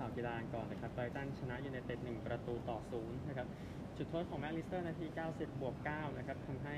[0.00, 3.48] ข่าวกีฬาก่อนนะครับไบรตันชนะยูไนเต็ด1ประตูต่อศูนย์นะครับ
[3.96, 6.76] จุดโทษของแมคลิสเตอร์นาที 90 บวก 9 นะครับทำให้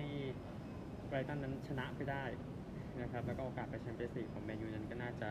[1.09, 2.25] ไบรตันนั้นชนะไปได้
[3.03, 5.31] นะครับแล้วก็โอกาสไปแชมเปี้ยนส์ลีกของแมนยูนั้นก็น่าจะ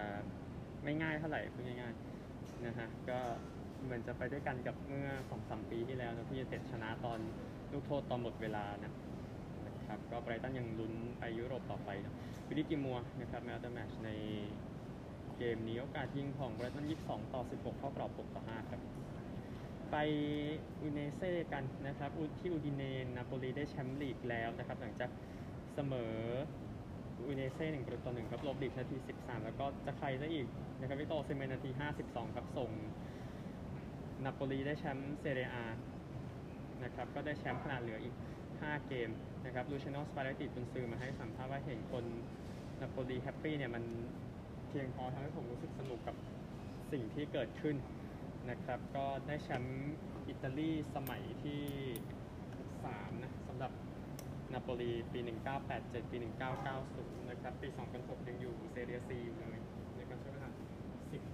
[0.84, 3.20] ไม่ง่ายเท่าไหร่พูดง่ายๆนะฮะก็
[3.84, 5.10] เหมือนจะไปด้วยกันกับเมื่อ
[5.42, 7.20] 2-3ปีที่แล้วนะที่ยูไนเต็ดชนะตอน
[7.72, 8.92] ลูกโทษตอนหมดเวลานะ
[9.68, 12.14] นะครับก็ไบรตันยังลุ้นไปยุโรปต่อไปนะ
[12.48, 14.10] วิลลี่กิมัวนะครับแมตช์แมชใน
[15.44, 18.82] เกมนี้โอกาสยิงของไบรตัน22 ต่อ 16 เข้ากรอบ 6 ต่อ 5 ครับ
[19.92, 19.96] ไป
[20.82, 25.10] อูเนเซ่กันนะครับอุที่อูดิเนนนาโปลีได้แชมป์ลีกแล้วนะครับ หลังจาก
[25.76, 26.16] เสมอ
[27.28, 30.48] อูเนเซ่หนึ่งประตูต่อหนึ่งครับลบลีกนาที 13 แล้วก็จะใครได้อีก
[30.80, 31.70] นะครับวิโตเซเมนนาที
[32.04, 32.70] 52 ครับ ส่ง
[34.26, 35.56] นาโปลีได้แชมป์เซเรีย
[36.84, 38.16] นะครับก็ได้แชมป์ขนาดเหลืออีก
[38.52, 39.10] 5 เกม
[39.46, 42.06] นะครับลูเชโนสปาเรติคุณซื้อมาให้สัมภาษณ์ว่าเห็นคน
[42.82, 43.86] นาโปลีแฮปปี้เนี่ยมัน
[44.74, 46.16] เพียงพอทำให้ผมรู้สึกสนุกกับ
[46.92, 47.76] สิ่งที่เกิดขึ้น
[48.50, 49.96] นะครับ ก็ได้แชมป์
[50.28, 51.64] อิตาลีสมัยที่
[52.42, 53.72] 3 นะสำหรับ
[54.54, 55.20] นาโปลีปี
[55.66, 56.18] 1987 ปี
[56.74, 59.62] 1990 นะครับ ปี 2006 ยังอยู่เซเรียซีอยู่เลย
[60.00, 60.50] นะครับใช้เวลา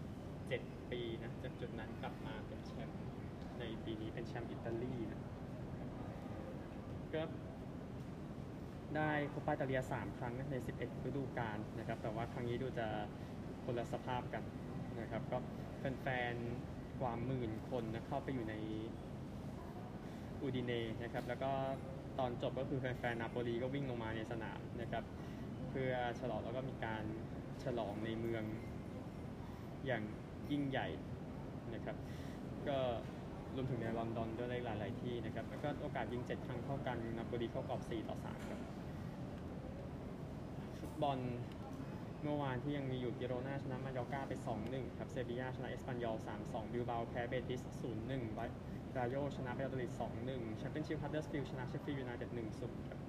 [0.03, 2.99] 17 ปีนะจากจุดนั้นกลับมาเป็นแชมป์
[3.59, 5.21] ในปีนี้เป็นแชมป์อิตาลีนะ
[7.13, 7.21] ก็
[8.95, 12.87] ได้โคปาอิตาเลีย 3 ครั้งใน 11 ฤดูกาลนะครับ แต่ว่าครั้งนี้ดูจะ
[13.63, 14.43] คนละสภาพกัน
[14.99, 15.37] นะครับ ก็
[16.01, 18.55] แฟนๆกว่าหมื่นคนนะเข้าไปอยู่ใน
[20.41, 21.51] อูดิเน่นะครับ แล้วก็
[22.19, 25.03] ตอนจบก็คือแฟนๆนาโปลีก็วิ่งลงมาในสนามนะครับ
[25.69, 27.03] เพื่อฉลองแล้วก็มีการ
[27.63, 28.43] ฉลองในเมือง
[29.85, 30.03] อย่าง
[30.51, 30.87] ยิ่งใหญ่
[31.73, 31.97] นะครับ
[32.67, 32.77] ก็
[33.57, 38.59] รวมถึงในลอนดอนด้วยหลาย ๆ ที่นะครับ แล้วก็โอกาสยิง 7 ครั้งเท่ากันนาโปลีเข้ากรอบ 4 ต่อ 3 ครับ
[40.79, 41.19] ฟุตบอล
[42.23, 44.33] เมื่อวานที่ยังมีอยู่กิโรนาชนะมายกาไป
[44.65, 47.61] 2-1 ครับเซบียาชนะเอสปันยอล 3-2 บิลเบาแพ้เบติส
[47.99, 49.91] 0-1ราโยชนะบายาโดลิด
[50.25, 52.99] 2-1แชมเปี้ยนชิพฮัตเดอร์สฟิลชนะเชฟฟี่ยูไนเต็ด1-0ครับ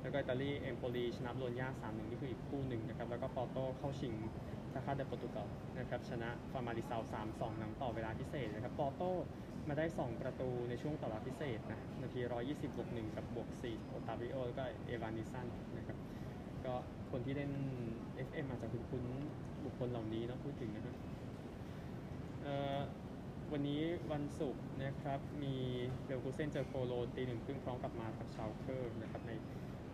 [0.00, 4.14] แล้วก็อิตาลีเอมโปลีชนะโบโลญญา3-1 นี่คืออีกคู่หนึ่งนะครับ แล้วก็ปอร์โตเข้าชิง
[4.72, 9.02] ทาซาเดโปรตุเกสนะครับ ชนะฟาร์มาริซาว3-2นำต่อเวลาพิเศษนะครับ ปอร์โต
[9.68, 15.46] มาได้ 2 ประตูในช่วงต่อเวลาพิเศษนะนาที 120บวก1กับบวก4โอตาวิโอแล้วก็เอวานิสัน
[15.76, 15.98] นะครับ
[16.64, 16.74] ก็
[17.10, 17.52] คนที่เล่น
[18.28, 20.96] FM อาจจะคุ้นๆบุคคลเหล่านี้เนาะพูดถึงนะครับ
[23.52, 23.80] วันนี้
[24.12, 25.54] วันศุกร์นะครับมี
[26.04, 29.32] เบลกูเซนเจอโคโลนตีหนึ่งครึ่งพร้อมกับไมนซ์กับชาลเก้นะครับใน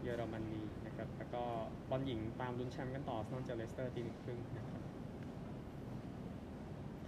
[0.03, 1.43] เยอรมนีนะครับแล้วก็
[1.91, 4.83] บอลหญิงตามลุ้นแชมป์กันต่ออาร์เซนอลเจอเลสเตอร์ตีหนึ่งครึ่งนะครับ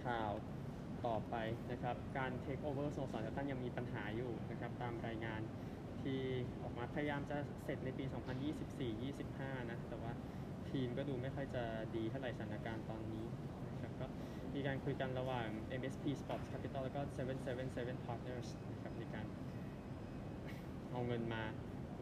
[0.05, 0.31] ข่าว
[1.07, 1.35] ต่อไป
[1.71, 5.41] นะครับ การเทคโอเวอร์สโมสรเอเวอร์ตันยังมีปัญหาอยู่นะครับ ตามรายงาน
[6.01, 6.19] ที่
[6.61, 8.05] ออกมาพยายามจะเสร็จในปี
[8.87, 10.11] 2024-25 นะ แต่ว่า
[10.69, 11.63] ทีมก็ดูไม่ค่อยจะ
[11.95, 13.25] ดีเท่าไหร่สถานการณ์ตอนนี้
[13.69, 14.05] นะครับก็
[14.55, 15.47] มีการคุยกันระหว่าง
[15.79, 17.01] MSP Sports Capital แล้วก็
[17.53, 19.25] 777 Partners นะครับในการ
[20.91, 21.43] เอาเงินมา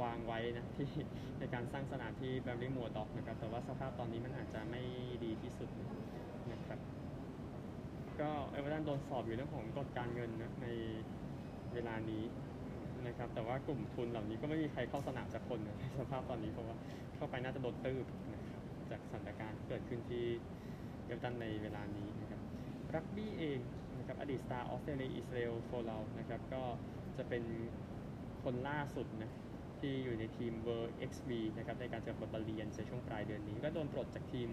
[0.02, 0.90] วางไว้นะที่
[1.40, 4.82] ในการสร้างสนามที่แบรมลีย์มัวร์ด็อกนะครับ แต่ว่าสภาพตอนนี้มันอาจจะไม่
[5.24, 6.05] ดีที่สุดนะ
[8.22, 10.68] ก็เอเวอร์ตันโดนสอบอยู่เรื่องของกฎการเงินนะใน
[11.74, 12.24] เวลานี้
[13.08, 16.76] นะครับแต่ว่ากลุ่มทุนเหล่านี้ก็ไม่มีใครเข้าสนามจากคนในสภาพตอนนี้เพราะว่า
[17.16, 18.62] เข้าไปน่าจะโดนตื้บนะครับ
[18.92, 20.26] จากสถานการณ์เกิดขึ้นที่
[21.04, 22.42] เอเวอร์ตันในเวลานี้นะครับ
[22.96, 23.60] รักบี้เอง
[23.98, 26.64] นะครับอดีตสตาร์ออสเตรเลียอิสราเอลโฟลานะครับก็
[27.18, 27.44] จะเป็น
[28.44, 29.32] คนล่าสุดนะ
[29.80, 34.50] ที่อยู่ในทีมเวอร์ XV นะครับในการเจอกับบาร์บาเรียนในช่วงปลายเดือนนี้ ก็โดนปลดจากทีม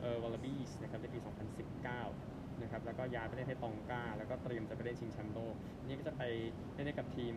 [0.00, 1.18] เออวอลลาบีส์นะครับในปี
[1.84, 5.54] 2019 นะครับแล้วก็ย้ายไปเล่นให้ตองกาแล้วก็เตรียมจะไปเล่นชิงแชมป์โลก
[5.86, 6.22] นี่ก็จะไป
[6.74, 7.34] เล่นกับทีม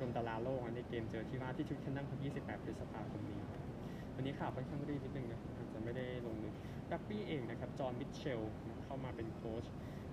[0.00, 3.40] รวมดาราโลกในเกมเจอที่ว่าที่ทวิกแคนแฮมที่28พฤษภาคมนี้
[4.14, 6.52] วันนี้ข่าวค่อนข้างรีบนิดนึงนะอาจจะไม่ได้ลงมือ
[6.90, 8.40] รักบี้เองนะครับจอห์นมิทเชล
[8.84, 9.64] เข้ามาเป็นโค้ช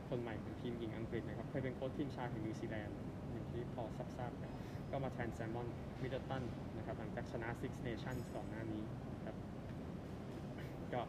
[0.10, 2.98] คนใหม่ของทีมหญิงอังกฤษนะครับเคยเป็นโค้ชทีมชายของนิวซีแลนด์
[3.32, 3.84] อย่างที่พอ
[4.18, 4.52] ทราบๆกัน
[4.92, 5.68] ก็มาแทนไซมอน
[6.02, 6.44] มิดเดิลตัน
[6.78, 8.84] นะครับหลังจากชนะ Six Nations ก่อนหน้านี้
[9.26, 9.36] ครับ
[10.94, 11.02] ก็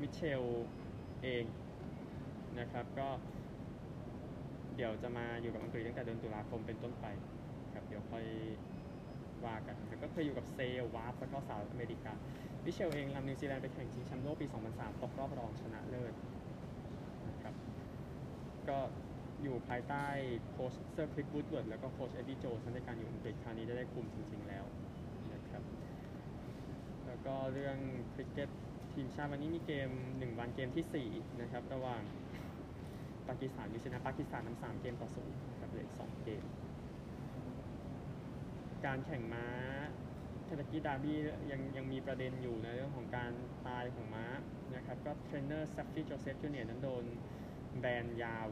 [0.00, 0.42] มิเชล
[1.22, 1.44] เอง
[2.58, 3.08] นะครับ ก็
[4.76, 7.06] เดี๋ยวจะมาอยู่กับอังกฤษตั้งแต่เดือนตุลาคมเป็นต้นไป
[7.74, 8.24] ครับเดี๋ยวค่อย
[9.44, 12.12] ว่ากันแต่ก็เคยอยู่กับเซลวอสป์สแล้วก็สหรัฐอเมริกา
[12.64, 16.14] มิเชลเองนำนิวซีแลนด์ไปแข่งชิงแชมป์โลกปี 2003 ตกรอบรองชนะเลิศ
[17.28, 17.54] นะครับ
[18.68, 18.78] ก็
[19.42, 20.06] อยู่ภายใต้
[20.50, 24.64] โค้ชเซอร์ไคลฟ์วูดเวิร์ดแล้วก็โค้ชเอ็ดดี้โจนส์ในการอยู่อังกฤษคราวนี้จะได้คุมจริงๆแล้ว
[25.32, 25.62] นะครับ
[27.06, 27.76] แล้วก็เรื่อง
[28.14, 28.50] คริกเก็ต
[28.92, 32.02] ทีมชาติวันนี้มีเกม 1 วันเกมที่ 4 นะครับ ระหว่าง
[33.30, 36.42] ปากีสถานยูชนะปากีสถานนำสามเกมต่อศูนย์ครับเหลืออีกสองเกม
[38.86, 39.46] การแข่งม้า
[40.44, 41.16] เคนทักกี้ดาร์บี้
[41.50, 43.32] ยังยังมีประเด็นอยู่ในเรื่องของการ
[43.66, 44.26] ตายของม้า
[44.76, 47.04] นะครับก็เทรนเนอร์ซัฟฟี่โจเซฟจูเนียร์นั้นโดน
[47.80, 48.46] แบนยาว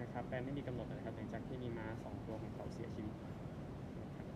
[0.00, 4.26] นะครับแบนไม่มีกำหนดนะครับหลังจากที่มีม้าสองตัวของเขาเสียชีวิตนะครับ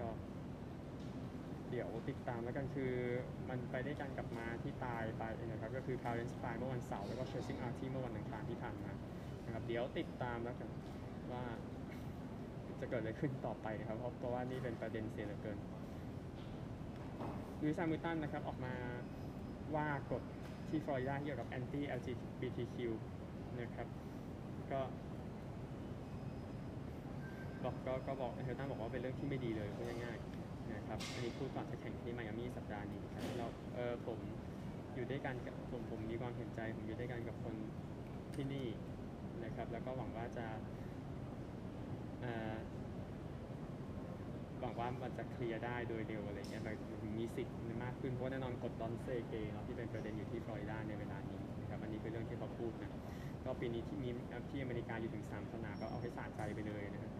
[0.00, 0.08] ก็
[1.70, 2.92] เดี๋ยวติดตามแล้วกันคือ
[3.48, 8.87] มันไปได้กันกับม้าที่ตายไปนะครับก็คือ Parents Pride เมื่อวันเสาร์แล้วก็ Chasing Artie เมื่อวันอังคารที่ผ่านมา
[9.68, 10.70] เดี๋ยวติดตามแล้วกัน
[11.32, 11.44] ว่า
[12.80, 15.58] จะเกิดอะไรขึ้นต่อไปนะครับ เพราะว่านี่เป็นประเด็นเสียเหลือเกิน
[17.62, 18.74] ลุยซามิตันนะครับออกมา
[19.74, 20.22] ว่ากฎ
[20.68, 22.76] ที่ฟลอริดาเกี่ยวกับ anti LGBTQ
[23.60, 23.88] นะครับ
[24.72, 24.80] ก็
[27.64, 34.18] บอกก็ก็บอกเฮลตันบอกว่าเป็นเรื่องที่ไม่ดีเลยพูดง่ายๆนะครับอันนี้พูดก่อนจะแข่งที่ไมอามี่สัปดาห์นี้ครับแล้วเออผม
[34.94, 37.54] อยู่ด้วยกันกับผมผมมีความเห็นใจ ผมอยู่ด้วยกันกับคน
[38.34, 38.66] ที่นี่
[39.58, 40.46] ครับ แล้วก็หวังว่าจะ
[44.60, 46.76] หวังว่ามันจะเคลียร์ได้โดยเร็วอะไรเงี้ยแบบ
[47.18, 52.90] มีสิทธิ์มากขึ้นเพราะแน่นอนกดดอนเซเกเนาะที่เป็นประเด็นอยู่ที่ฟลอริดาในเวลานี้นะครับอันนี้เป็นเรื่องที่เขาพูดนะ
[53.44, 54.08] ก็ปีนี้ที่มี
[54.50, 57.12] ที่อเมริกาอยู่ถึงสามสนามก็เอาให้สะใจไปเลยนะครับ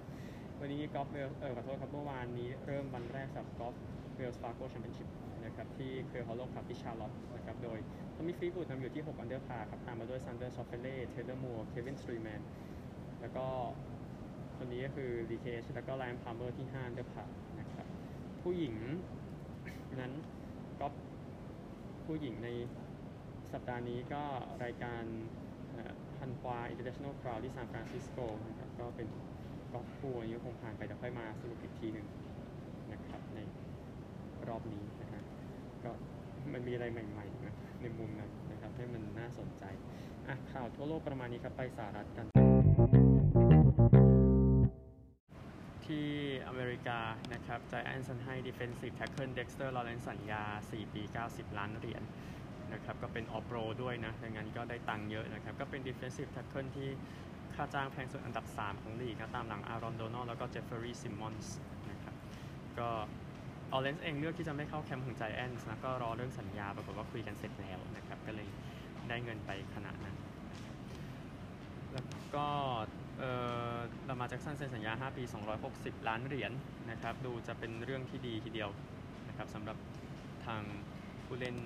[0.60, 3.74] วันนี้กอล์ฟเวลเออขอโทษครับเมื่อวานนี้เริ่มวันแรกสำหรับกอล์ฟ
[4.16, 7.78] เวลส์ฟาร์โกแชมเปี้ยนชิพ นะครับที่ควอลฮอลโลว์คลับที่ชาร์ลอตนะครับโดย
[8.14, 12.40] ทอมมี่ฟลีตวูดนำอยู่ที่ 6 under par ครับตามมาด้วยแซนเดอร์ชอฟเฟเล่เทเลอร์มัวเควินสตรีลแมน
[13.20, 13.46] แล้วก็
[14.56, 17.24] คนนี้ก็คือ DKH แล้วก็ไรอันพาลเมอร์ที่5 under par
[17.60, 17.86] นะครับ
[18.42, 18.74] ผู้หญิง
[20.00, 20.12] นั้น
[20.80, 20.94] กอล์ฟ
[22.06, 22.48] ผู้หญิงใน
[23.52, 24.22] สัปดาห์นี้ก็
[24.64, 25.02] รายการ
[26.18, 28.18] ฮันฮวาอินเตอร์เนชั่นแนลคราวน์ที่ซานฟรานซิสโก
[28.48, 29.08] นะครับก็เป็น
[29.72, 32.06] ก็คู่อันนี้คงผ่านไปเดี๋ยวค่อยมาสรุปอีกทีหนึ่ง
[32.92, 33.38] นะครับใน
[34.48, 34.84] รอบนี้
[35.88, 35.94] ก็
[36.52, 39.64] มันมีอะไรใหม่ๆนะในมุมนั้นนะครับให้มันน่าสนใจ
[40.28, 42.26] อะข่าวทั่วโลกประมาณนี้ครับไปสหรัฐกัน
[45.86, 46.08] ที่
[46.46, 47.00] อเมริกา
[47.32, 52.02] นะครับใจแอนสันให้ Defensive Tackle Dexter Lawrence สัญญา 4 ปี 90 ล้านเหรียญ
[52.72, 56.88] นะครับก็เป็นออฟโรด้วยนะดังนั้นก็ได้ตังค์เยอะนะครับ ก็เป็น Defensive Tackle ที่
[57.54, 61.56] ค่าจ้างแพงสุดอันดับ 3 ของลีกนะตามหลังอารอนโดนัลด์แล้วก็เจฟเฟอรี่ซิมมอนส์
[61.90, 62.14] นะครับ
[62.78, 62.88] ก็
[63.72, 68.48] ลอว์เรนซ์เองเลือกที่จะไม่เข้าแคมป์ของไจแอนส์นะก็รอเรื่องสัญญาปรากฏว่าคุยกันเสร็จแล้วนะครับก็เลย
[69.08, 70.16] ได้เงินไปขนาดนั้น
[71.92, 72.46] แล้วก็
[73.18, 73.24] เอ
[73.72, 73.76] อ
[74.06, 75.22] ลามาร์แจ็คสันเซ็นสัญญา 5 ปี
[75.66, 76.52] 260 ล้านเหรียญ
[76.90, 78.70] นะครับดูจะเป็นเรื่องที่ดีทีเดียว
[79.28, 79.76] นะครับสำหรับ
[80.46, 80.62] ทาง
[81.26, 81.56] ผู้เล่น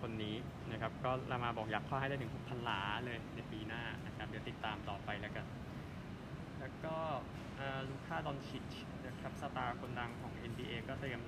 [0.00, 0.34] คนนี้
[0.72, 5.46] นะครับก็รามาบอกอยากเข้าให้ได้ถึง6,000หลาเลยในปีหน้านะครับเดี๋ยวติดตามต่อไปแล้วกัน
[6.60, 6.96] แล้วก็
[7.88, 8.74] ลูค่าดอนชิช
[9.24, 11.20] ครับสตาร์คนดังของ NBA ก็เตรียม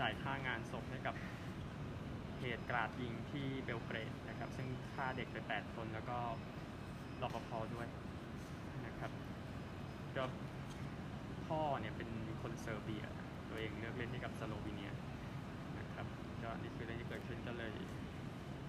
[0.00, 1.14] จ่ายค่างานศพให้กับ
[2.40, 6.18] เหตุกราดยิงที่เบลเกรดนะครับ ซึ่งฆ่าเด็กไป 8 คนแล้วก็
[7.22, 7.86] รปภด้วย
[8.86, 9.10] นะครับ
[10.16, 10.24] ก็
[11.46, 12.08] พ่อเนี่ยเป็น
[12.42, 13.04] คนเซอร์เบีย
[13.48, 14.92] ตัวเองเลือกเล่นให้กับสโลวีเนีย
[15.78, 16.06] นะครับ
[16.42, 17.74] ก็นี่คือเรื่องที่เกิดขึ้นก็เลย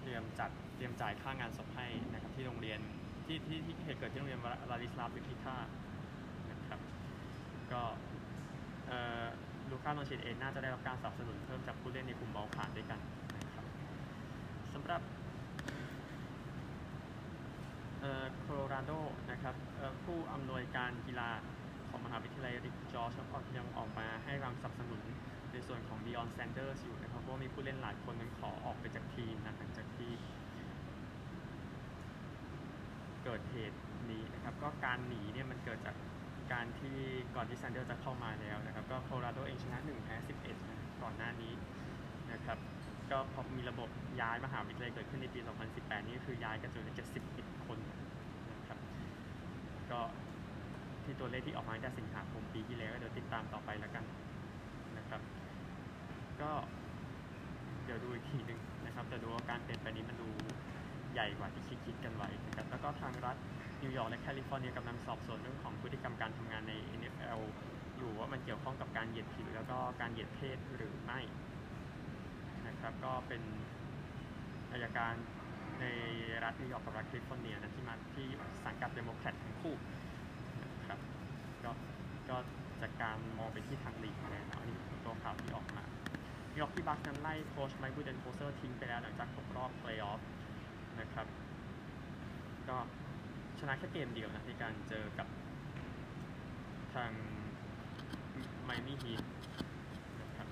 [0.00, 2.78] เตรียมจัดเตรียมจ่ายค่างานศพให้นะครับที่โรงเรียน
[3.26, 4.40] ที่ที่ที่เหตุเกิดที่โรงเรียน
[4.70, 5.56] ลาดิสลาฟวิทิท่า
[6.50, 6.80] นะครับ
[7.72, 13.00] ก็าโนชิตเองน่าจะได้รับการสนับสนุนเพิ่มจากผู้เล่นในกลุ่มเบาขานด้วยกัน
[13.36, 13.64] นะครับ
[14.74, 15.00] สำหรับ
[18.00, 18.90] เอ่อโคโลราโด
[19.30, 21.30] นะครับเอ่อผู้อำนวยการกีฬา
[21.90, 25.02] ของมหาวิทยาลัยริกจอร์จยังออกมาให้การสนับสนุน
[25.52, 30.12] ในส่วนของ d ิออนแซนเดอร์สอยู่นะครับเพราะว่ามีผู้เล่นหลายคนนั้นขอออกไปจากทีมนะหลังจากที่
[33.24, 33.78] เกิดเหตุ
[34.10, 35.96] นี้นะครับก็การหนีเนี่ยมันเกิดจาก
[36.52, 36.96] การที่
[37.36, 41.52] ก่อนที่แซนเดอร์จะเข้ามาแล้วนะครับ ก็โคโลราโดเองชนะ1แพ้11นะก่อนหน้านี้
[42.32, 42.58] นะครับ
[43.10, 43.88] ก็พอมีระบบ
[44.20, 45.40] ย้ายมหาวิทยาลัยเกิดขึ้นในปี
[45.74, 46.88] 2018 นี่คือย้ายกระจุยไป
[47.28, 47.78] 71คน
[48.52, 48.78] นะครับ
[49.90, 50.00] ก็
[51.04, 54.04] ที่ตัวเลขที่ออกมาตั้งแต่สิงหาคมปีที่แล้วเดี๋ยวติดตามต่อไปแล้วกัน
[54.98, 55.20] นะครับ
[56.40, 56.50] ก็
[57.84, 60.28] เดี๋ยวดูอีกทีหนึ่งนะครับแต่ดูว่าการเปลี่ยนแปลงนี้มันดู
[61.12, 63.36] ใหญ่กว่าที่คิดคิดกันไว้นะครับแล้วก็ทางรัฐ
[63.82, 67.40] นิวยอร์กและแคลิฟอร์เนียกำลังสอบสวนเรื่องของพฤติกรรมการทำงานใน NFL
[67.96, 71.20] อยู่ว่ามันเกี่ยวข้องกับการเหยียดผิวแล้วก็การเหยียดเพศหรือไม่
[72.66, 73.42] นะครับก็เป็น
[74.72, 75.14] อัยการ
[75.80, 75.84] ใน
[76.44, 78.26] รัฐนิวยอร์กกับรัฐแคลิฟอร์เนียนะที่มาที่
[78.64, 79.74] สังกัดเดโมแครตทั้งคู่
[80.78, 80.98] นะครับ
[81.64, 81.70] ก็
[82.28, 82.36] ก็
[82.82, 85.84] จากการมองไปที่ทางลีกแล้วอันนี้ตัวข่าวที่ออกมา
[86.58, 90.20] มิลวอกกี้บัคส์นั้นไล่โค้ชไมค์บูเดนโฮลเซอร์ทิ้งไปแล้วหลังจากตกรอบเพลย์ออฟ
[91.00, 91.26] นะครับ
[92.68, 92.76] ก็
[93.60, 95.28] ชนะแค่เกมเดียวนะในการเจอกับ
[96.94, 97.10] ทาง
[98.64, 99.22] ไมอามี่ฮีท
[100.22, 100.48] นะครับ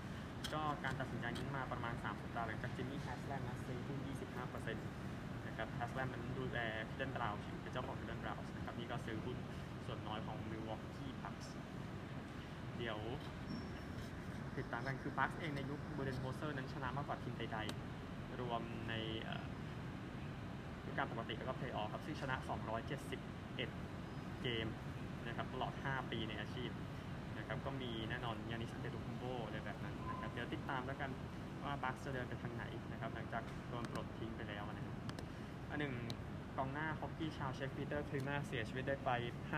[0.53, 3.99] ก็การตัดสินใจนี้มาประมาณ 3 สัปดาห์หลังจากจิมมี่แฮสแลมนะซื้อหุ้น
[4.53, 4.75] 25%
[5.47, 6.59] นะครับแฮสแลมมันดูแล
[6.89, 9.37] คลีฟแลนด์บราวน์สเป็นเจ้าของคลีฟแลนด์บราวน์สนะครับนี่ก็ซื้อหุ้น
[9.87, 11.35] ส่วนน้อยของมิลวอกกี้บัคส์
[12.79, 12.99] เดี๋ยว
[14.57, 18.95] ติดตามกันคือบัคส์เองในยุคเบูเดนโฮลเซอร์นั้นชนะมากกว่าทีมใดๆ รวมในฤดู
[20.97, 22.37] กาลปกติแล้วก็เพลย์ออฟครับ ซึ่งชนะ
[23.19, 24.67] 271 เกม
[25.27, 26.71] นะครับตลอด 5 ปีในอาชีพ
[27.39, 31.11] นะครับก็มีแน่นอนยานนิสอันเตโตคุมโปอะไรแบบนั้นนะครับเดี๋ยวติดตามแล้วกัน
[31.65, 34.97] ว่าบัคส์จะเดินไปทางไหนนะครับหลังจากโดนปลดทิ้งไปแล้วนะครับ
[35.71, 35.95] อันหนึ่ง
[36.57, 39.11] กองหน้าฮอกกี้ชาวเช็กปีเตอร์คลิมาเสียชีวิตในวัย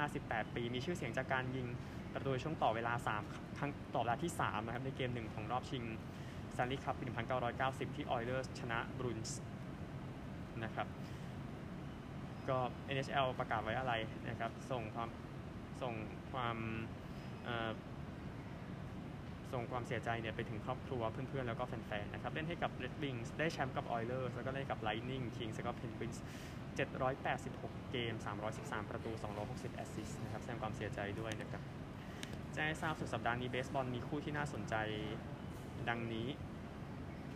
[0.05, 1.67] 58 ปี มีชื่อเสียงจากการยิง
[2.13, 2.95] ประตูช่วงต่อเวลา
[3.27, 5.83] 3 ครั้งต่อเวลาที่ 3 นะครับ ในเกมหนึ่งของรอบชิง
[6.55, 7.05] s ซนลีคัพปี
[7.51, 9.39] 1990 ที่ออยเลอร์ชนะบรูอินส์
[10.65, 10.87] นะครับ
[12.51, 12.59] ก็
[12.95, 13.93] NHL ประกาศไว้อะไร
[14.29, 15.09] นะครับ ส่งความ
[15.83, 15.95] ส่ง
[16.33, 16.57] ความ
[19.53, 26.19] ส่งความเสียใจเนี่ยไปถึงครอบครัวเพื่อนๆ แล้วก็แฟนๆ นะครับ เล่นให้กับ Red Wings ได้แชมป์กับ Oilers แล้วก็เล่นกับ Lightning Kings แล้วก็ Penguins
[27.05, 28.15] 786 เกม
[28.53, 29.11] 313 ประตู
[29.45, 31.63] 260 แอสซิสต์นะครับแสดงความเสียใจด้วยนะครับ
[32.55, 34.75] แจ้งทราบสุดสัปดาห์นี้เบสบอลมีคู่ที่น่าสนใจ
[35.89, 36.29] ดังนี้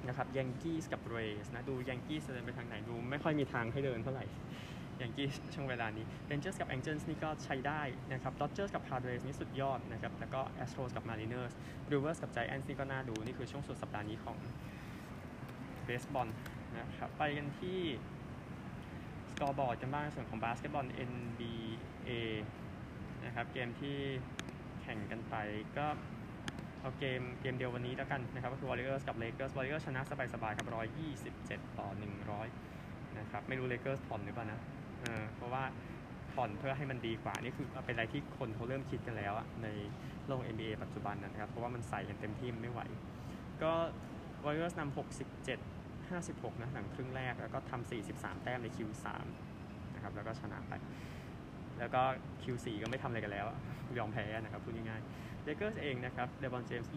[0.09, 4.25] นะครับยังกี้สกับเรย์สนะ ดูยังกี้เดินไปทางไหนดูไม่ค่อยมีทางให้เดินเท่าไหร่
[5.03, 11.53] ยังกี้ช่วงเวลานี้เรนเจอร์สกับแองเจิลส์นี่ก็ใช้ได้นะครับดอ d เจอร์สกับพาร์เรสนี่สุดยอดนะครับ แล้วก็แอสโตรสกับมาริเนอร์ส
[11.87, 14.39] บรูเวอร์สกับไจแอนท์สนี่ก็น่าดู นี่คือช่วงสุดสัปดาห์นี้ของ
[15.85, 16.29] เบสบอล
[16.79, 17.81] นะครับ ไปกันที่
[19.33, 22.11] scoreboard กันบ้างในส่วนของบาสเกตบอล NBA
[23.25, 23.97] นะครับ เกมที่
[24.83, 25.35] แข่งกันไป
[25.79, 25.87] ก็
[26.81, 30.03] เอาเกมเกมเดียววันนี้แล้วกันนะครับก็คือ Warriors กับ Lakers Warriors ชนะ
[30.35, 30.67] สบายๆครับ
[31.23, 31.89] 127 ต่อ
[32.51, 34.61] 100 นะครับ ไม่รู้ Lakers ผ่อนหรือเปล่านะ
[35.03, 35.65] เออเพราะว่า
[36.33, 39.69] ผ่อนเพื่อให้มันดีกว่า นี่คือเป็นอะไรที่คนเขาเริ่มคิดกันแล้วอะใน
[40.27, 42.81] โลก NBA ปัจจุบันนะครับ เพราะว่ามันใส่กันเต็มที่มันไม่ไหว
[43.63, 43.73] ก็
[44.45, 49.07] Warriors นำ67 56 นะหลังครึ่งแรก แล้วก็ทำ43 แต้มใน Q3
[49.95, 50.73] นะครับ แล้วก็ชนะไป
[51.79, 52.03] แล้วก็
[52.43, 53.47] Q4 ก็ไม่ทำอะไรกันแล้ว
[53.99, 56.93] ยอมแพ้นะครับพูดง่ายๆ Lakers เองนะครับเดบอนเจมส์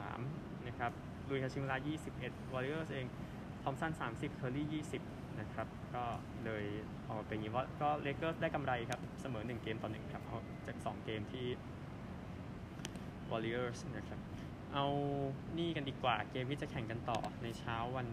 [0.00, 0.92] 23 นะครับ
[1.28, 1.78] ลุยฮาชิมุระ
[2.16, 3.06] 21 Warriors เอง
[3.62, 6.04] ทอมสัน30เคอร์รี่20 นะครับ ก็
[6.44, 6.64] เลย
[7.06, 11.46] ออกมาเป็นอย่างนี้ว่าก็ Lakers ได้กำไรครับ เสมอ 1 เกมต่อ1ครับเอาจาก 2 เกมที่
[13.30, 14.20] Warriors นะครับ
[14.72, 14.86] เอา
[15.58, 18.06] นี่กันดีกว่าเกมที่จะแข่งกันต่อในเช้าวัน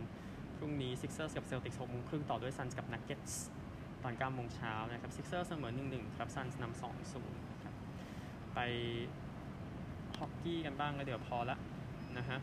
[0.57, 3.33] พรุ่งนี้ Sixers กับ Celtics 6โมงครึ่งต่อด้วย Suns กับ Nuggets
[4.03, 7.73] ตอน9โมงเช้านะครับ Sixers เสมอ 1-1 ครับ Suns นำ2-0นะครับ
[8.53, 8.59] ไป
[10.17, 11.57] ฮอกกี้กันบ้างแล้วเดี๋ยวพอละ
[12.17, 12.39] นะฮะ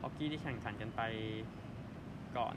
[0.00, 1.00] ฮอกกี้ที่แข่งขันกันไป
[2.38, 2.56] ก่อน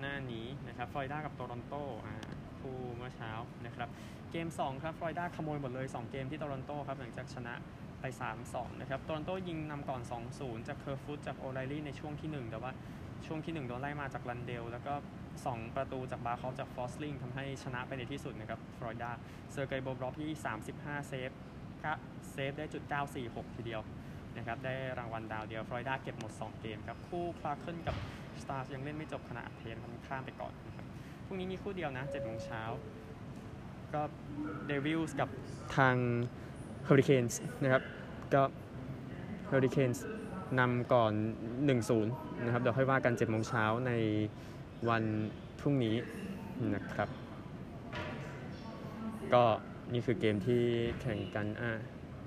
[0.00, 1.74] หน้านี้นะครับฟลอริดากับโตรอนโต
[2.06, 2.14] อ่า
[2.58, 3.30] คู่เมื่อเช้า
[3.66, 3.88] นะครับ
[4.30, 7.54] เกม 2 ครับฟลอริดาขโมยหมดเลย 2 เกมที่โตรอนโตครับหลังจากชนะ
[8.00, 8.04] ไป
[8.42, 10.00] 3-2 นะครับโตรอนโตยิงนำก่อน
[10.34, 12.72] 2-0 จากเคอร์ฟุตจากโอไลลี่ในช่วงที่ 1 แต่ว่า
[13.26, 14.94] ช่วงที่ 1 โดนไล่มาจากลันเดล แล้วก็
[15.36, 19.10] 2 ประตูจากบาร์คอฟจากฟอสลิงทำให้ชนะไปในที่สุดนะครับฟลอริดา
[19.52, 20.30] เซอร์เกย์โบบรอฟสกี้ที่
[20.70, 21.30] 35 เซฟ
[21.84, 21.92] ก็
[22.30, 22.82] เซฟได้จุด
[23.20, 23.82] 946 ทีเดียว
[24.36, 27.96] นะครับได้รางวัลดาวเดียวฟลอริดาเก็บหมด 2 เกมครับ คู่คลาร์เคิลกับ
[28.42, 29.76] สตาร์ยังเล่นไม่จบขณะเทน
[30.06, 30.86] ข้ามไปก่อนนะครับ
[31.26, 32.62] พรุ่งนี้มีคู่เดียวนะ7โมงเช้า
[33.94, 34.02] ก็
[34.66, 35.28] เดวิลส์กับ
[35.76, 35.96] ทาง
[36.84, 37.82] เฮอริเคนส์นะครับ
[38.34, 38.42] ก็
[39.48, 40.04] เฮอริเคนส์
[40.58, 41.12] นำก่อน
[41.78, 42.04] 1-0
[42.44, 43.92] นะครับ เดี๋ยวค่อยว่ากัน7โมงเช้าใน
[44.88, 45.04] วัน
[45.60, 45.96] พรุ่งนี้
[46.74, 47.08] นะครับ
[49.34, 49.44] ก็
[49.92, 50.62] นี่คือเกมที่
[51.00, 51.72] แข่งกันอะ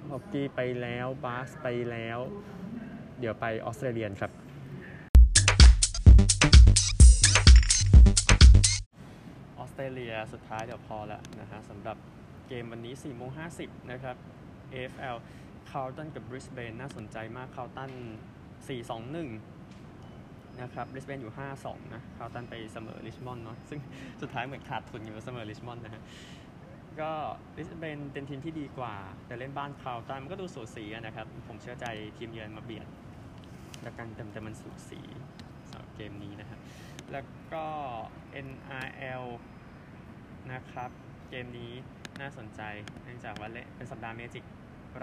[0.07, 2.19] ฮอกกี้ไปแล้วบาสไปแล้ว
[3.19, 4.31] เดี๋ยวไปออสเตรเลียนครับ
[9.57, 11.97] ออสเตรเลียสุดท้ายเดี๋ยวพอแล้วนะฮะสำหรับ
[12.47, 13.29] เกมวันนี้4โมง
[13.59, 14.15] 50 นะครับ
[14.73, 15.17] AFL
[15.71, 17.91] คาร์ลตันกับบริสเบนน่าสนใจมากคาร์ลตัน
[18.85, 23.79] 4-2-1 นะครับบริสเบนอยู่ 5-2 นะคาร์ลตันไปเสมอริชมอนด์เนาะซึ่ง
[24.21, 26.01] สุดท้ายเหมือนขาดทุนอยู่เสมอริชมอนด์นะฮะ
[27.01, 27.11] ก็บ
[27.57, 31.85] ริสเบนเป็นทีมที่ดีกว่า แต่เล่นบ้านคาร์ลตันมันก็ดูสูสีนะครับ ผมเชื่อใจ
[32.17, 32.87] ทีมเยือนมาเบียด
[33.83, 34.99] แล้วกันแต่แต่มันสูสี
[35.69, 36.59] สำหรับเกมนี้นะครับ
[37.11, 37.65] แล้วก็
[38.47, 39.25] NRL
[40.51, 40.91] นะครับ
[41.29, 41.71] เกมนี้
[42.19, 42.61] น่าสนใจ
[43.03, 44.43] เนื่องจากว่าเละเป็นสัปดาห์เมจิก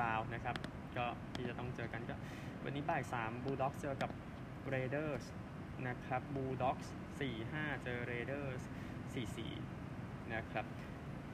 [0.01, 0.57] ราวนะครับ
[0.97, 2.15] ก็ที่จะต้องเจอกันก็
[2.65, 4.11] วันนี้บ่าย3 Bulldogs เจอกับ
[4.73, 5.25] Raiders
[5.89, 6.87] นะครับ Bulldogs
[7.35, 8.61] 4-5เจอ Raiders
[9.47, 10.67] 4-4นะครับ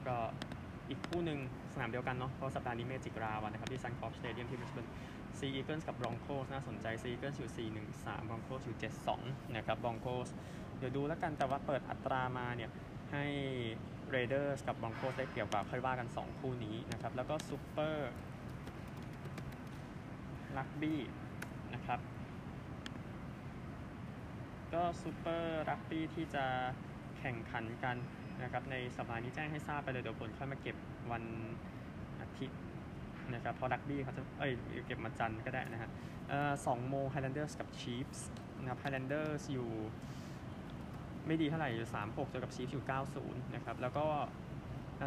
[0.07, 0.17] ก็
[0.89, 1.39] อีกคู่หนึ่ง
[1.73, 4.89] สนามเดียวกันเนาะเพราะสัปดาห์นี้เมจิกราวนะครับที่ Suncorp Stadium ที่ Brisbane
[5.37, 7.69] Sea Eagles กับ Broncos น่าสนใจ Sea Eagles อยู่
[8.03, 8.77] 4-1-3 Broncos อยู่
[9.15, 10.29] 7-2 นะครับ Broncos
[10.77, 12.69] เดี๋ยวดูแล้วกันแต่ว่าเปิดอัตรามาเนี่ย
[13.11, 13.25] ให้
[14.15, 17.95] Raiders กับ Broncos ได้เปรียบกว่าค่อยว่ากัน 2 คู่นี้นะครับแล้วก็ Super
[20.57, 20.95] Rugby
[21.73, 21.99] นะครับ
[24.73, 26.45] ก็ Super Rugby ที่จะ
[27.19, 27.97] แข่งขันกัน
[28.41, 30.75] นะครับในสัปดาห์นี้แจ้งให้ทราบไปเลยเดี๋ยวผลค่อยมาเก็บ
[31.11, 31.23] วัน
[32.21, 32.59] อาทิตย์
[33.33, 34.51] นะครับเพราะรักบี้เขาจะเอ้ย
[34.85, 35.89] เก็บมาจันทร์ก็ได้นะฮะ
[36.65, 38.21] สองโมง Highlanders กับ Chiefs
[38.59, 39.69] นะครับ Highlanders อยู่
[41.27, 42.83] ไม่ดีเท่าไหร่อยู่ 36เจอกับชีฟอยู่
[43.19, 44.05] 90 นะครับ แล้วก็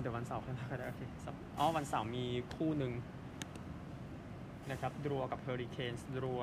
[0.00, 1.02] เดี๋ยววันเสาร์ค่อยว่ากันได้โอเค
[1.58, 2.92] อ๋อวันเสาร์มีคู่หนึ่ง
[4.70, 6.42] นะครับดรัวกับเฮอริเคนส์ดรัว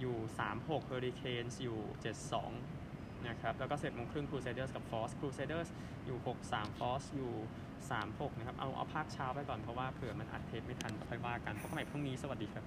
[0.00, 0.16] อยู่
[0.52, 1.78] 36เฮอริเคนส์อยู่
[2.12, 2.73] 72
[3.28, 5.68] นะครับแล้วก็เสร็จโมงครึ่งครูเซเดอร์สกับฟอร์ซครูเซเดอร์ส
[6.06, 7.32] อยู่ 63ฟอสอยู่
[7.84, 12.64] 36 นะครับ เอาเอาภาคเช้าไปก่อนเพราะว่าเผื่อมันอัดเทปไม่ทันก็ค่อยว่ากันพบกันใหม่พรุ่งนี้สวัสดีครับ